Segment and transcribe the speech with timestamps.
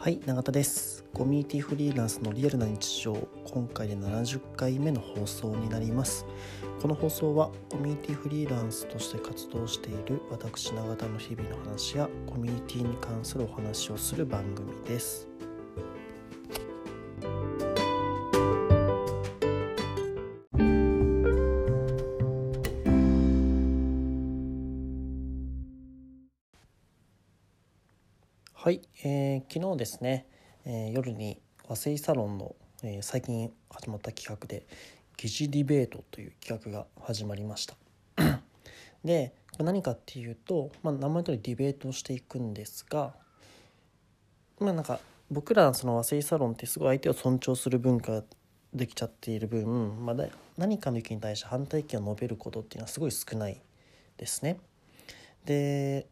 [0.00, 1.04] はい永田です。
[1.12, 6.24] コミュニティフリーランスのリアルな日常今回で70回目の放送になります。
[6.80, 15.27] この放送はコミュニティフリーランスとして活動している私永田の日々の話やコミュニティに関するお話をする番組です。
[29.04, 30.26] えー、昨日ですね、
[30.64, 34.66] えー、夜に和製サロンの、えー、最近始まった企画で
[35.16, 37.76] 疑似ディベートという企画が始まりました
[39.04, 43.14] で何かっていうと、まあ、名前通りディベートをしていくんですが
[44.58, 44.98] まあなんか
[45.30, 48.24] 僕らその和製サロンってすごい相手を尊重する文化
[48.74, 50.16] できちゃっている分、まあ、
[50.56, 53.60] 何かの意見に対して反対意見を述べることっていうのはすごい少ない
[54.16, 54.58] ですね。
[55.44, 56.08] で、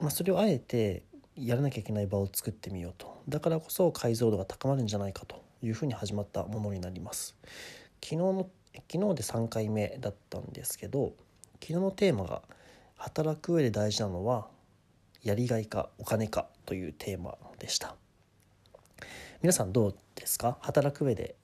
[0.00, 1.02] まあ、それをあえて
[1.36, 3.22] やらなきゃいけない場を作ってみようと。
[3.28, 7.36] だからこそ解像度が高まるんじゃないかというふうに始まったものになります。
[8.02, 11.12] 昨日の昨日で3回目だったんですけど
[11.60, 12.42] 昨日のテーマが
[12.96, 14.48] 働く上で大事なのは
[15.22, 17.96] やりがいかお金かというテーマでした。
[19.42, 20.58] 皆さんどうですか？
[20.60, 21.34] 働く上で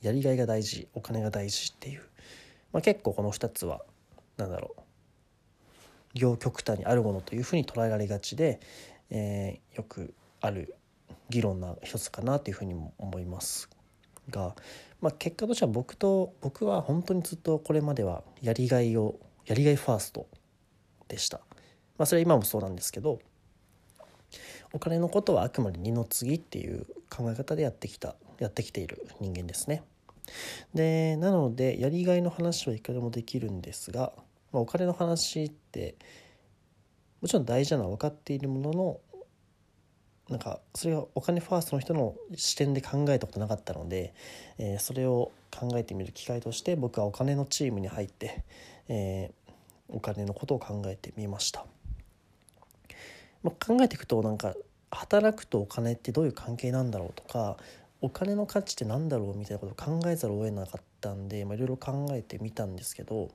[0.00, 2.02] やりがいが大事お金が大事っていう、
[2.72, 3.82] まあ、結構この2つは
[4.36, 4.80] 何だろう
[6.14, 8.60] 両極端にあるものというふうに捉えられがちで、
[9.14, 10.74] えー、よくある
[11.28, 13.68] 議論な一つかなというふうにも思います
[14.30, 14.56] が、
[15.00, 20.26] まあ、結果としては僕と僕は本当にずっとこれまではやりがいをやりがいファースト
[21.08, 21.40] でした。
[21.98, 23.20] まあ、それは今もそうなんですけど
[24.72, 29.82] お金のことはあくまで二の次っていう考え方でやってきたやってきている人間ですね。
[30.72, 34.12] でなのでやりがいの話はいくらでもできるんですが、
[34.52, 35.96] まあ、お金の話って
[37.22, 39.00] もちろん大事なのは分かっているものの
[40.28, 44.14] なんかそれがお金ファーストの人の視点で考えたことなかったので、
[44.58, 48.44] えー、それを考えてみる機会として僕はお金のチームに入って、
[48.88, 49.52] えー、
[49.88, 51.64] お金のことを考えてみました、
[53.42, 54.54] まあ、考えていくとなんか
[54.90, 57.56] 働くとお金ってどういう関係なんだろうとか
[58.00, 63.28] お金の価値って何だろうみたいなことを考えざるを得なかったんで、いろいろ考えてみたんですけど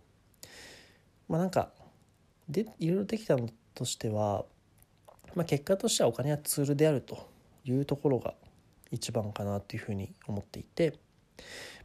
[1.30, 1.70] まあなんか
[2.50, 4.44] でいろいろできたのってとしては、
[5.36, 7.30] まあ、結果としてはお金はツールであると
[7.64, 8.34] いうところが
[8.90, 10.96] 一番かなというふうに思っていて、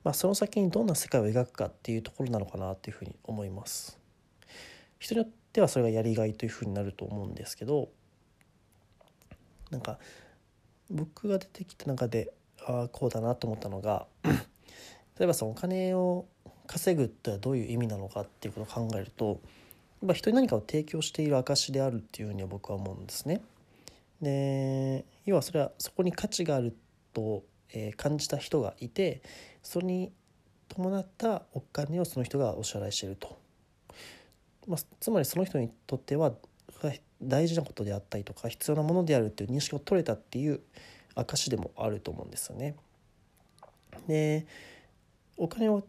[0.03, 3.99] まあ、その先にどんな世界を描くかっていうところなのかなというふうに思います。
[4.99, 7.91] 人によってはそれがやりがいというふうになると思うんですけど
[9.71, 9.99] なんか
[10.91, 12.33] 僕が出てきた中で
[12.65, 14.07] ああこうだなと思ったのが
[15.19, 16.27] 例えばそのお金を
[16.69, 19.41] 稼ぐってどういう意味なのかっていうことを考えると
[20.07, 23.43] ぱ人に何かを提供している証であるっていうふうには僕は思うんですね。
[24.21, 26.77] で要はそれはそこに価値がある
[27.13, 27.45] と、
[27.97, 29.23] 感じた人がいて
[29.63, 30.13] それに
[30.69, 33.39] 伴ったお金をその人がお支払いしていると。
[34.67, 36.33] まあ、つまりその人にとっては
[37.21, 40.61] 大事なことであったりとか必要なものであるっていう認識を取れたっていう
[41.15, 42.77] 証でもあると思うんですよね。
[44.07, 44.47] で
[45.37, 45.83] お金を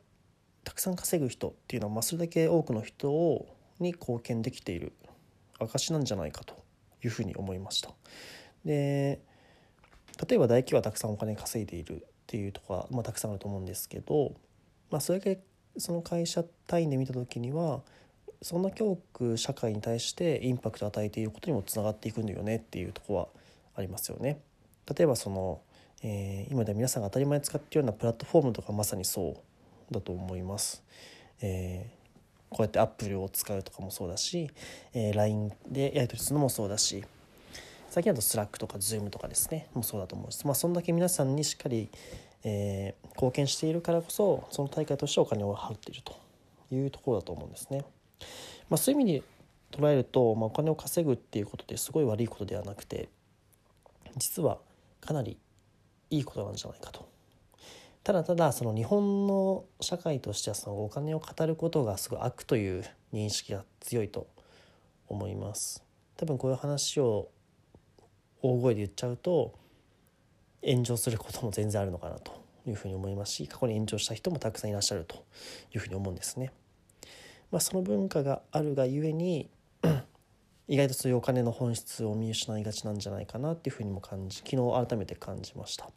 [0.64, 4.94] たくさん稼ぐ人っていうのは、まあ、それだけ多くの人をに貢献できている
[5.60, 6.56] 証なんじゃないかと
[7.04, 7.92] いうふうに思いました。
[8.66, 9.22] で
[10.28, 14.34] 例えば大企業はたくさんお金稼いでいるっていうとこは、まあ、たくさんあると思うんですけど、
[14.90, 15.42] まあ、それだけ
[15.78, 17.82] その会社単位で見た時には
[18.42, 23.28] そんな教育社会に対してインパクトを与えていることにもつながっていくんだよねっていうとこは
[23.76, 24.40] ありますよね。
[24.96, 25.62] 例えばその、
[26.04, 29.44] えー、今では皆さんが当たり前に使っているようなプラットフォームとかまさにそ
[29.90, 30.84] うだと思います。
[31.42, 32.03] えー
[32.54, 34.50] こうやってアップルを使うとかもそうだし、
[34.94, 37.04] えー、LINE でやり取りするのもそうだし
[37.90, 41.90] 最近だと Slack とか Zoom とかですねもそうだと思うし、まあ、そんだけ皆さんにしっかり、
[42.44, 46.16] えー、貢献しているからこそその大会としてお金を払っていると
[46.72, 47.84] いうところだと思うんですね。
[48.70, 49.24] まあ、そういう意味で
[49.72, 53.10] 捉えると、まあ、お金を稼ぐっていうことですごい悪いことではなくて
[54.18, 54.60] 実は
[55.02, 55.38] かなり
[56.10, 57.08] いいことなんじゃないかと
[58.04, 62.84] ただただその日本の社会としてはそのお金を語ることがすごい悪という
[63.14, 64.28] 認識が強いと
[65.08, 65.84] 思います
[66.18, 67.30] 多分こういう話を
[68.42, 69.54] 大声で言っちゃうと
[70.66, 75.24] 炎上することも全然あるのかなというふうに思いますし過去に炎上した人もたくさんいらっしゃると
[75.74, 76.52] いうふうに思うんですね。
[77.52, 79.50] まあ、その文化があるがゆえに
[80.68, 85.90] 意外とそういうお金の本質を見失いがちなんじゃないかなっていうふうにも感じ昨日改めて感じました。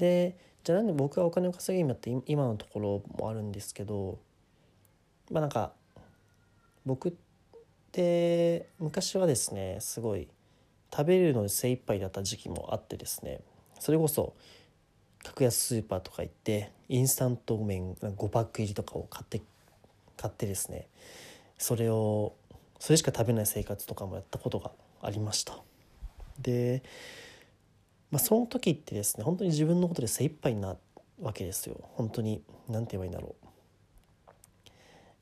[0.00, 4.18] でじゃあなんで僕がお金を稼ぐ今って今のところもあるんですけど
[5.30, 5.72] まあなんか
[6.86, 7.12] 僕っ
[7.92, 10.28] て昔はですねすごい
[10.90, 13.40] 食べるので精一杯だった時期もあってですね
[13.78, 14.34] それこそ
[15.22, 19.42] 格安スーパーとか行ってインスタント麺5パック入りとかを買って
[20.16, 20.88] 買ってですね
[21.58, 22.32] それを
[22.78, 25.58] それしか食べない生活とかもやったことがありました。
[26.40, 26.82] で、
[28.10, 30.76] まあ、その時ってですね本当に自分のことで精一杯な
[31.20, 31.76] わけですよ。
[31.92, 33.46] 本当に何て言えばいいんだろう。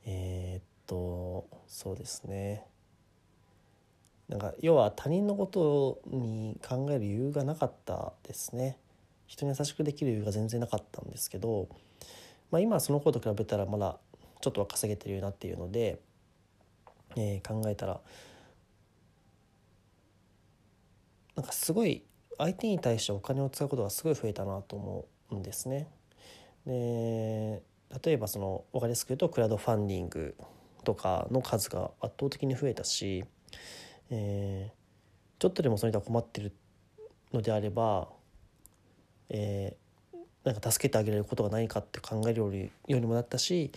[0.07, 2.65] えー、っとそうですね。
[4.29, 8.79] なんか要は他人のことに考える余裕がなかったですね。
[9.27, 11.69] 人に優しくできる余裕が全然なかったんですけど、
[12.51, 13.99] まあ、今その頃と比べたらまだ
[14.41, 16.01] ちょっとは稼げてるようなっていうので、
[17.17, 18.01] えー、考えたら
[21.37, 22.03] なんかすごい
[22.39, 25.89] 相手に対してお金を使うことがすごい増えたなと思うんですね。
[26.67, 27.63] で
[28.05, 30.37] 例えばその分かりやすく言うとクラウドファンディング
[30.85, 33.25] とかの数が圧倒的に増えたし、
[34.11, 36.53] えー、ちょっとでもそれで困ってる
[37.33, 38.09] のであれば、
[39.31, 43.73] えー、なんか助けてあげられることがないかって考えるよりようにもなったし、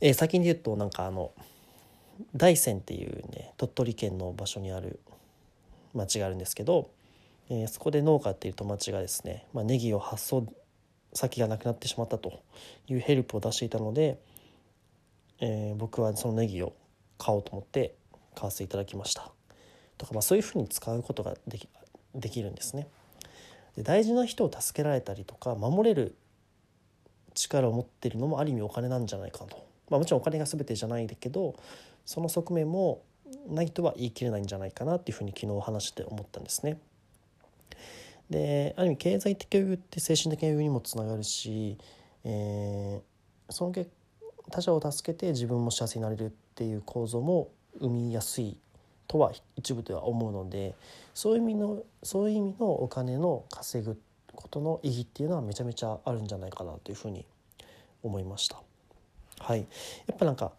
[0.00, 1.32] えー、先に言うとなんかあの
[2.34, 5.00] 大山っていうね鳥取県の場所にある
[5.94, 6.90] 町があるんですけど、
[7.50, 10.46] えー、そこで農家っていう友達がですね、まあ、ネギを発送
[11.14, 12.42] 先がなくなってしまったと
[12.86, 14.18] いうヘルプを出していたので、
[15.40, 16.74] えー、僕はそのネギを
[17.16, 17.94] 買おうと思って
[18.34, 19.30] 買わせていただきました
[19.96, 21.68] とか、まあ、そういうふうに使うことができ
[22.14, 22.88] できるんですね。
[23.76, 26.16] で大事な人を助けられたりとか守れる
[27.34, 31.54] 力を持ってるのもある意味お金なんじゃないかと、まあ、もちろんお金が全てじゃないけど
[32.04, 33.02] その側面も
[33.46, 36.78] ないとは言い切れないんじゃないかなっていうふうに昨日話して思ったんですね。
[38.30, 41.78] である意味経済的余裕って精神的な余裕にもつながるし、
[42.24, 43.90] えー、その結
[44.50, 47.50] 他者を助けて自分も幸せになれるっていう構造も
[47.80, 48.58] 生みやすい
[49.06, 50.74] とは一部では思うので
[51.14, 54.00] そういう意味のそういう意味のお金の稼ぐ
[54.34, 57.24] ことの意義っていうのはめちゃめちゃあるんじゃないかなというふうに
[58.02, 58.60] 思いました。
[59.40, 59.60] はい、
[60.06, 60.52] やっぱなんか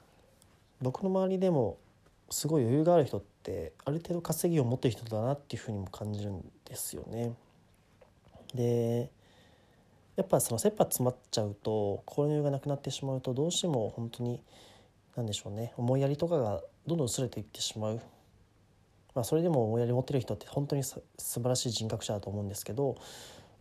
[0.81, 1.77] 僕の周りでも
[2.29, 7.33] すごい余裕がある人ってある程度稼ぎを持ってる人だなっていうふうにも感じるんですよね。
[8.53, 9.09] で
[10.15, 14.41] やっぱその切羽詰まっちゃうと交流がなくなってしまうとどうしても本当に
[15.15, 18.01] 何でしょうね思いやりとかがどんどん薄れていってしまう、
[19.15, 22.97] まあ、それでも思いやり持ってる人って本当に素晴らしい人格者だと思うんですけど、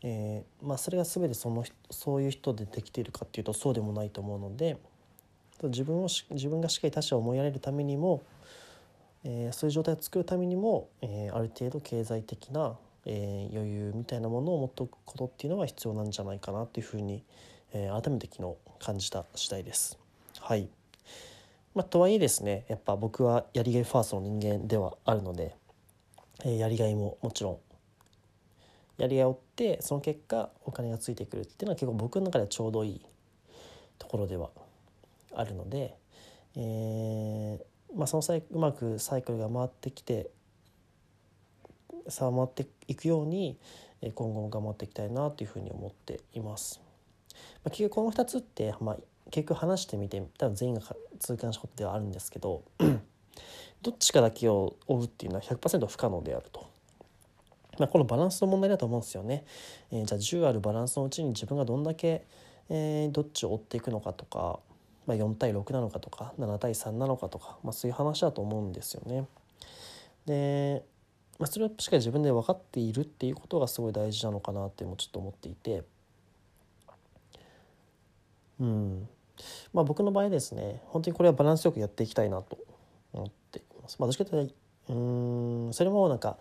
[0.02, 4.78] えー、まあ、それが全てそのそういう人でできているかっていうとそうでもないと思うので
[5.62, 8.22] 自分を自分がしっかり他者を思いやれるためにも、
[9.28, 12.76] えー、そういう状態を作るためにも、えー、ある程度経済的な
[13.10, 17.24] えー、余裕みたいなものを持っておくことっていうのが必要なんじゃないかなっていうふうに、
[17.72, 19.98] え、改めて昨日感じた次第です。
[20.38, 20.68] はい
[21.74, 25.54] まあ、とはいえですねやっぱ僕はやりがいファーストの人間ではあるので、
[26.44, 27.58] え、やりがいももちろん
[28.98, 33.06] やりがいを追ってその結果お金がついてくるっていうのは結構僕の中ではちょうどいい
[33.98, 34.50] ところでは
[35.34, 35.96] あるので、
[36.56, 40.30] えーまあ、その際うまくサイクルが回ってきて
[42.08, 43.58] さあ回っていくように
[44.14, 46.80] 今後も頑張っていきたいなというふうに思っています。
[47.64, 48.96] まあ、結局この2つって、まあ、
[49.30, 50.82] 結局話してみて多分全員が
[51.18, 52.62] 痛感したことではあるんですけど
[53.82, 56.66] どっちかだけを追うっていうのは100%不可能であると。
[57.78, 59.44] まあ、このバランスの問題だと思うんですよね。
[59.92, 62.26] えー、じゃあ10あるバランスのうちに自分がどんだけ、
[62.68, 64.58] えー、どっちを追っていくのかとか、
[65.08, 69.26] まあ、4対6なのかとか7対3なのかとか、まあ、そういう話だと思うんですよね。
[70.26, 70.84] で
[71.38, 75.84] まあ、それをしっかり自分で分かっているっていうことがすごい大事なのかなってもちょっと思っていて
[78.60, 79.08] うん
[79.72, 82.58] まあ僕の場合ですね本当にこれはバランスよくやっていきたいなと
[83.12, 83.96] 思っています。
[84.00, 84.48] まあ、どっちかという
[84.88, 86.38] とうんそれもなんか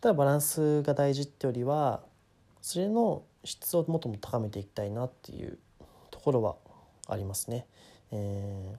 [0.00, 2.02] ただバランスが大事ってよりは
[2.60, 5.58] それの質をもっとも高めていきたいなっていう
[6.10, 6.56] ところは
[7.08, 7.66] ありますね。
[8.12, 8.76] え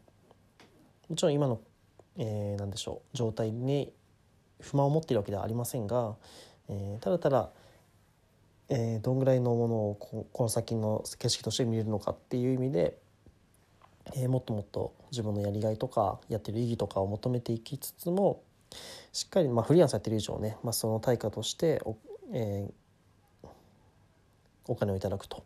[1.08, 1.60] ー、もちろん今の、
[2.18, 3.92] えー、何でしょう状態に
[4.60, 6.16] 不満を持っているわけではありませんが、
[6.70, 7.50] えー、ただただ、
[8.70, 12.98] えー、どんぐらいのものをここの先の景色として見れるのかっていう意味で、
[14.16, 18.42] えー、もっともっと自分のやりがいとかやってる意義とかを求めていきつつも
[19.14, 21.98] しっかり、まあ、フリーランスやってる以上ね、まあ、その対価としてお,、
[22.34, 23.48] えー、
[24.68, 25.44] お金をいただくと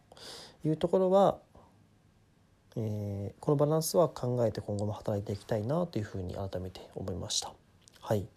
[0.65, 1.37] いうところは、
[2.75, 7.51] えー、このバランスは考えて今後も働いていきたいなというふうに改めて思いました。
[7.99, 8.27] はい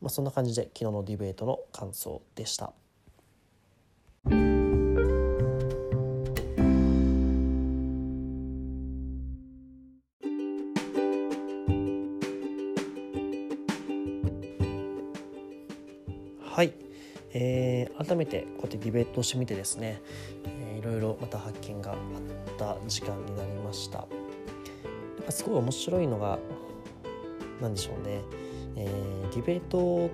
[0.00, 2.72] まあ、そんな感じで昨日のディベートの感想でした。
[16.56, 16.72] はい、
[17.34, 20.00] えー、改めてこうやってディベートしてみてですね、
[20.86, 21.98] ろいろまた発見があっ
[22.56, 23.98] た時間になりました。
[23.98, 24.04] や
[25.22, 26.38] っぱすごい面白いのが
[27.60, 28.22] 何でしょうね、
[28.76, 30.10] えー、ディベートを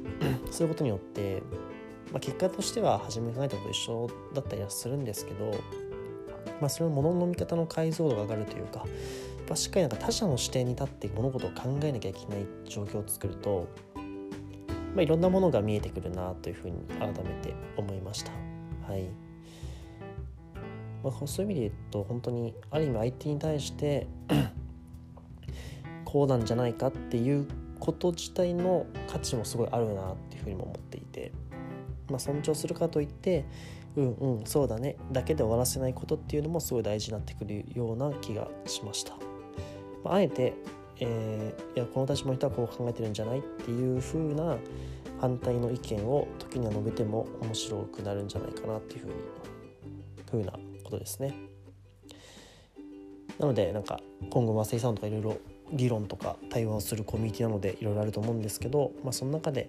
[0.50, 1.42] することによって、
[2.12, 5.52] まあ、結果としては初め考えたこと一緒だったりはするんですけど、
[6.60, 8.84] まあ、それのものの見方の解像度が上がるというか
[9.52, 18.32] ぱしっかりなんか他者の視点に立って物事を考えなきゃいけない状況を作ると、まあ、いろんなものが見えてくるなというふうに改めて思いました。
[18.88, 19.08] はい。
[21.02, 24.06] まあ、そういう意味で言うと本当にある意味相手に対して
[26.04, 27.46] こうなんじゃないかっていう
[27.80, 31.32] こと自体の価値もすごいあるなっていうふうにも思っていて、
[32.08, 33.44] まあ、尊重するかといって
[33.96, 39.14] うんうんそうだねだけで終わらせないことっていうのもすごい大事になってくるような気がしました。
[40.04, 40.54] まあ、あえて、
[41.00, 44.56] えー、いやこの立場の人はこう考えてるんじゃないっていう風な
[45.20, 49.20] 反対の意見を時には述べても面白くなるんじゃないかなっていう風に
[50.26, 51.34] 風なことですね。
[53.38, 55.36] なのでなんか今後和製さんとかいろいろ
[55.72, 59.68] 議論とか対話をするコミュニティなのでいろいろあると思うんですけど、まあ、その中で、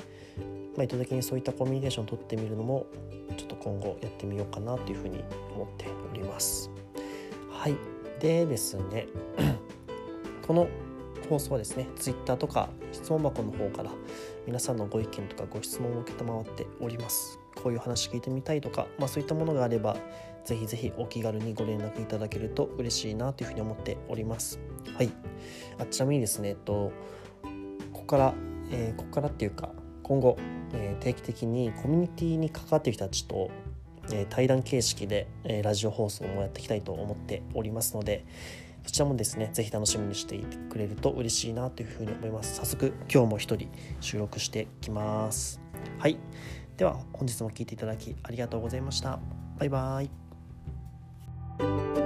[0.75, 2.86] まあ、意図的にそういったコミュニケーションを取ってみるのも
[3.38, 5.24] ちょっと今後やってみようかなというふうに
[5.56, 6.70] 思っております。
[7.50, 7.75] はい
[8.20, 9.08] でですね
[10.46, 10.68] この
[11.30, 13.92] 放送はですね Twitter とか質問箱の方から
[14.46, 19.96] 皆さんのご意見とかご質問を承っておりますこういう話聞いてみたいとか、まあ、そういったものがあれば
[20.46, 24.60] ぜひぜひお気軽にご連絡いただけると嬉しいなというふうに思っております
[24.96, 25.12] はい
[25.80, 26.92] あちなみにですねえっと
[27.92, 28.34] ここから、
[28.72, 29.70] えー、ここからっていうか
[30.04, 30.38] 今後、
[30.74, 33.52] えー、定期的にコミュニティに関わっている人たちと
[34.12, 38.26] え対談形式で、えラジオ放送もやっていきたいと思っておりますので、
[38.86, 42.56] そちらもですね、ぜひ楽しみにしていてくれると嬉しいなというふうに思います。
[42.56, 43.70] 早速、今日も一人
[44.02, 45.62] 収録していきます。
[46.00, 46.18] はい。
[46.76, 49.20] では、本日も聴いていただきありがとうございました。
[49.58, 50.23] バイバーイ。
[51.60, 52.02] Thank you